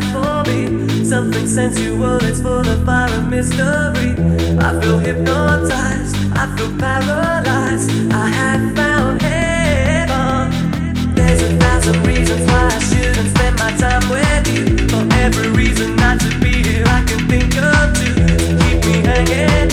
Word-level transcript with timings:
Is 0.00 0.12
for 0.12 0.42
me? 0.44 1.04
Something 1.04 1.46
sensual, 1.46 2.16
it's 2.24 2.40
full 2.40 2.66
of 2.66 2.84
fire 2.86 3.10
and 3.12 3.28
mystery. 3.28 4.12
I 4.58 4.80
feel 4.80 4.98
hypnotized, 4.98 6.16
I 6.32 6.46
feel 6.56 6.72
paralyzed. 6.78 7.90
I 8.12 8.28
have 8.28 8.76
found 8.76 9.20
heaven. 9.20 11.14
There's 11.14 11.42
a 11.42 11.56
thousand 11.58 12.06
reasons 12.06 12.46
why 12.46 12.68
I 12.72 12.78
shouldn't 12.78 13.28
spend 13.36 13.58
my 13.58 13.72
time 13.76 14.08
with 14.08 14.46
you. 14.54 14.88
For 14.88 15.04
every 15.16 15.50
reason 15.50 15.96
not 15.96 16.20
to 16.20 16.30
be 16.40 16.62
here, 16.62 16.84
I 16.86 17.04
can 17.04 17.20
think 17.28 17.56
of 17.58 17.92
two. 17.98 18.14
Keep 18.62 18.78
me 18.86 18.96
hanging 19.06 19.69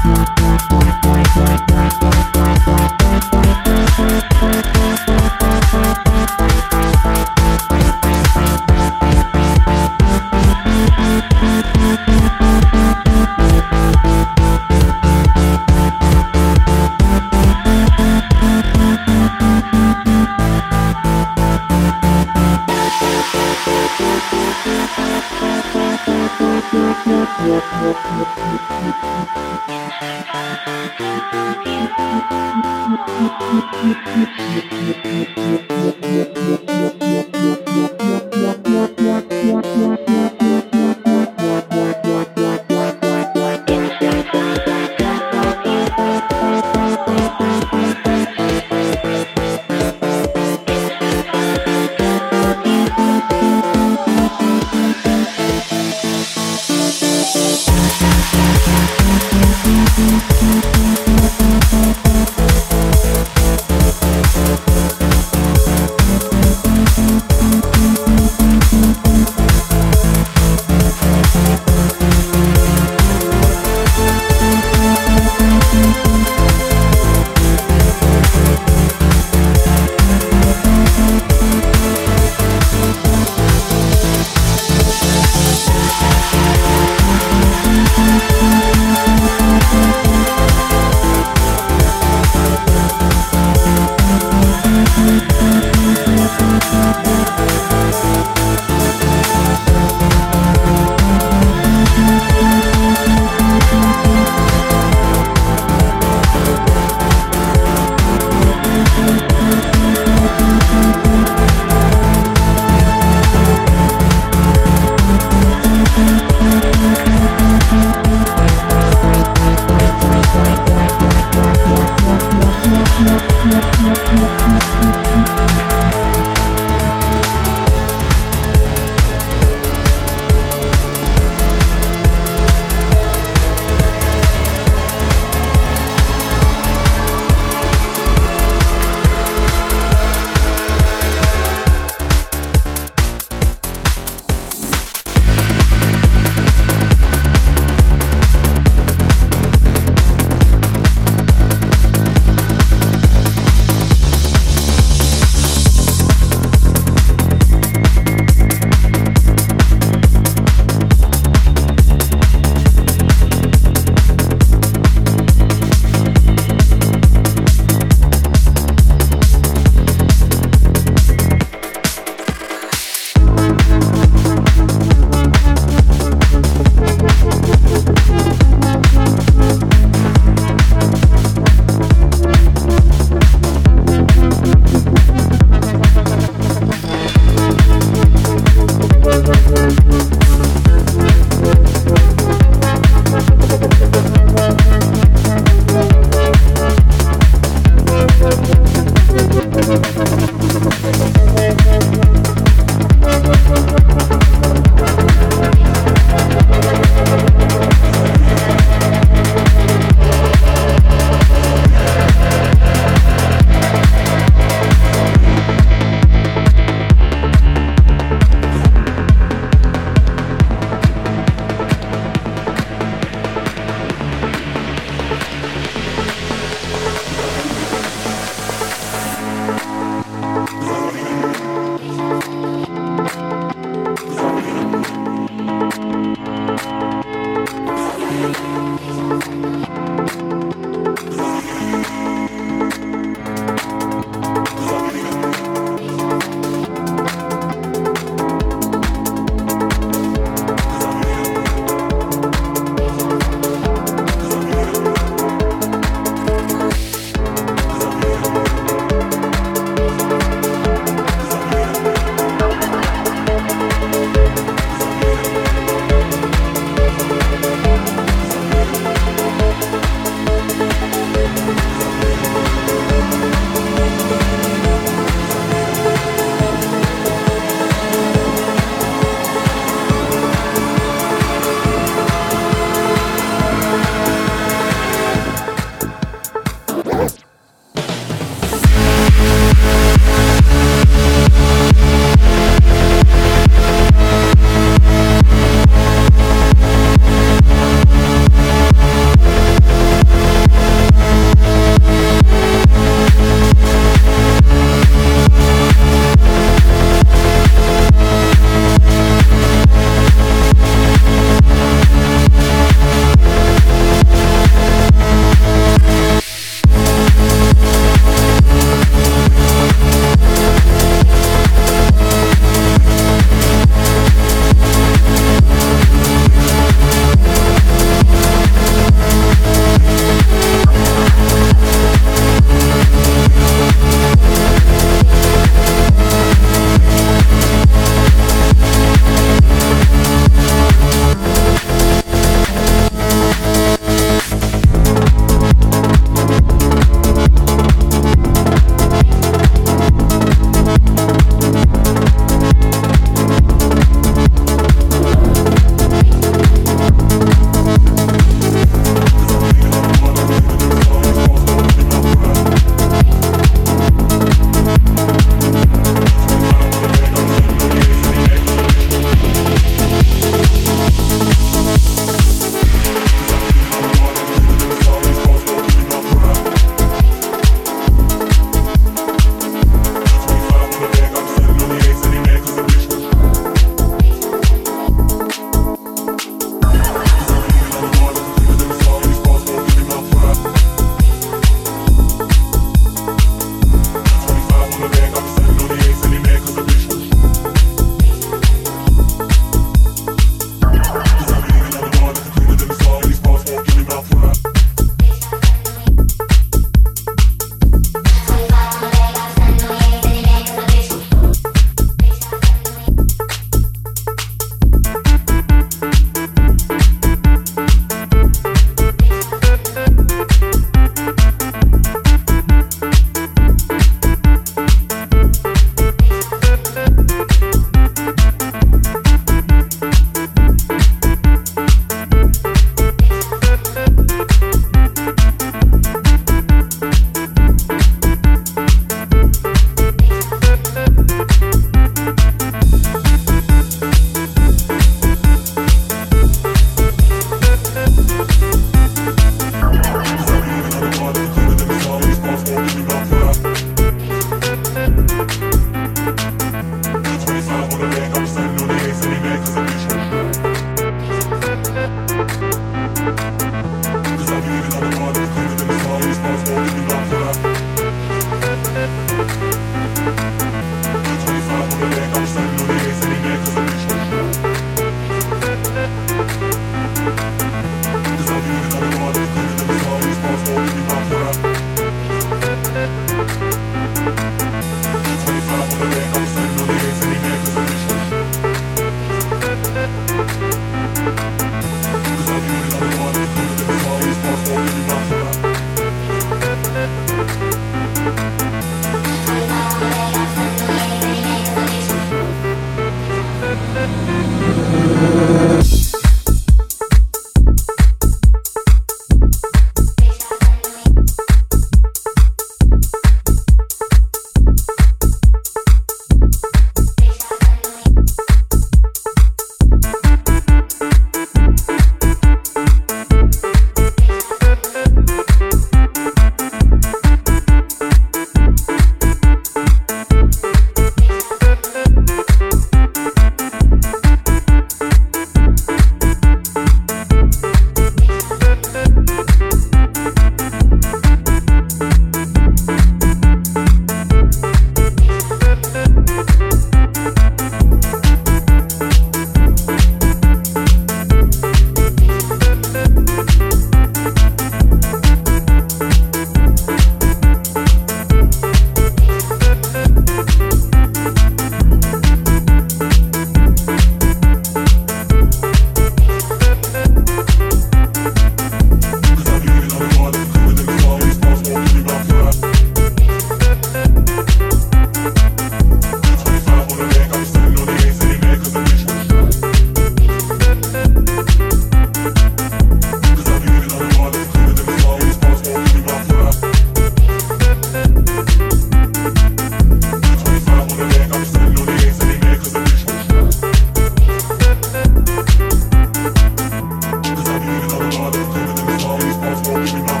All 598.01 598.09
these 598.09 598.27
problems, 598.29 598.83
all 598.83 598.97
these 598.97 599.17
problems, 599.17 599.73
all. 599.73 600.00